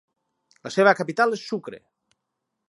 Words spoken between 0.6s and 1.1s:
La seva